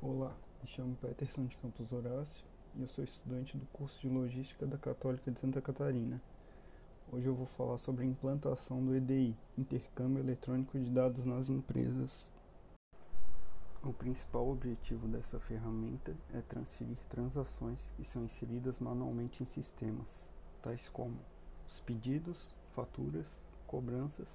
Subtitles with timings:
[0.00, 0.32] Olá,
[0.62, 4.78] me chamo Peterson de Campos Horácio e eu sou estudante do curso de Logística da
[4.78, 6.22] Católica de Santa Catarina.
[7.10, 12.32] Hoje eu vou falar sobre a implantação do EDI, Intercâmbio Eletrônico de Dados nas Empresas.
[13.82, 20.28] O principal objetivo dessa ferramenta é transferir transações que são inseridas manualmente em sistemas,
[20.62, 21.18] tais como
[21.66, 23.26] os pedidos, faturas,
[23.66, 24.28] cobranças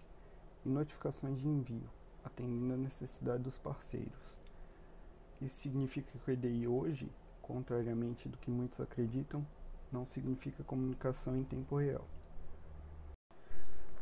[0.66, 1.89] e notificações de envio,
[2.21, 4.43] atendendo à necessidade dos parceiros.
[5.44, 7.11] Isso significa que o EDI hoje,
[7.42, 9.46] contrariamente do que muitos acreditam,
[9.92, 12.07] não significa comunicação em tempo real.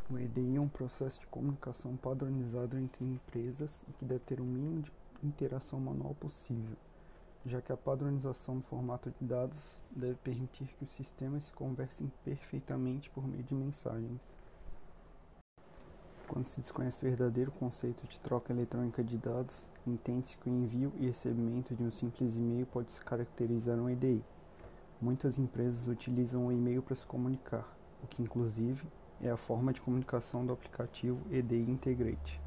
[0.08, 4.44] O EDI é um processo de comunicação padronizado entre empresas e que deve ter o
[4.44, 4.92] mínimo de
[5.24, 6.76] interação manual possível,
[7.44, 12.12] já que a padronização do formato de dados deve permitir que os sistemas se conversem
[12.24, 14.20] perfeitamente por meio de mensagens.
[16.32, 20.90] Quando se desconhece o verdadeiro conceito de troca eletrônica de dados, entende-se que o envio
[20.98, 24.24] e recebimento de um simples e-mail pode se caracterizar um EDI.
[24.98, 27.70] Muitas empresas utilizam o e-mail para se comunicar,
[28.02, 28.82] o que inclusive
[29.20, 32.40] é a forma de comunicação do aplicativo EDI Integrate.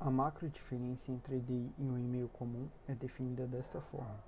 [0.00, 4.18] A macro diferença entre EDI e um e-mail comum é definida desta forma.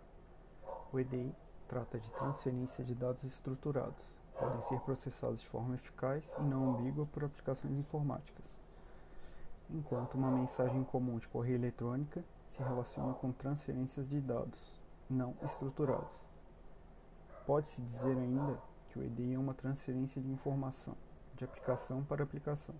[0.92, 1.34] O EDI
[1.66, 4.04] trata de transferência de dados estruturados,
[4.38, 8.44] podem ser processados de forma eficaz e não ambígua por aplicações informáticas,
[9.68, 14.78] enquanto uma mensagem comum de correio eletrônica se relaciona com transferências de dados
[15.10, 16.08] não estruturados.
[17.46, 20.94] Pode-se dizer ainda que o EDI é uma transferência de informação,
[21.34, 22.74] de aplicação para aplicação,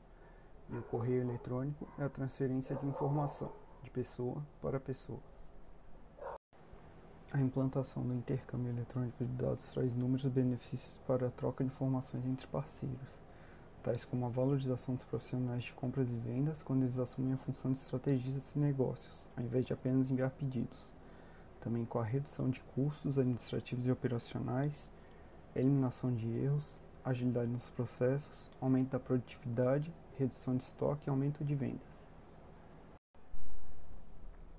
[0.69, 3.51] e o correio eletrônico é a transferência de informação,
[3.83, 5.21] de pessoa para pessoa.
[7.31, 12.25] A implantação do intercâmbio eletrônico de dados traz inúmeros benefícios para a troca de informações
[12.25, 13.21] entre parceiros,
[13.83, 17.71] tais como a valorização dos profissionais de compras e vendas quando eles assumem a função
[17.71, 20.91] de estrategistas de negócios, ao invés de apenas enviar pedidos.
[21.61, 24.91] Também com a redução de custos administrativos e operacionais,
[25.55, 31.55] eliminação de erros, agilidade nos processos, aumento da produtividade, redução de estoque e aumento de
[31.55, 32.08] vendas.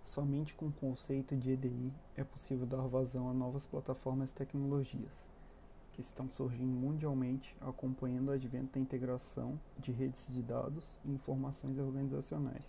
[0.09, 5.14] Somente com o conceito de EDI é possível dar vazão a novas plataformas e tecnologias,
[5.94, 11.78] que estão surgindo mundialmente acompanhando o advento da integração de redes de dados e informações
[11.78, 12.66] organizacionais.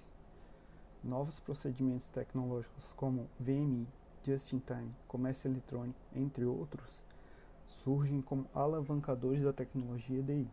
[1.03, 3.89] Novos procedimentos tecnológicos como VMI,
[4.23, 7.01] Just-in-Time, comércio eletrônico, entre outros,
[7.83, 10.47] surgem como alavancadores da tecnologia EDI.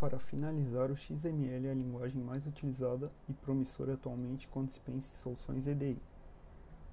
[0.00, 5.12] Para finalizar, o XML é a linguagem mais utilizada e promissora atualmente quando se pensa
[5.12, 5.98] em soluções EDI,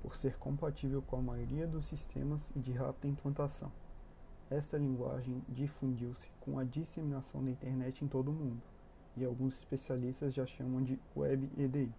[0.01, 3.72] por ser compatível com a maioria dos sistemas e de rápida implantação.
[4.51, 8.62] Esta linguagem difundiu-se com a disseminação da internet em todo o mundo,
[9.16, 11.90] e alguns especialistas já chamam de Web EDI.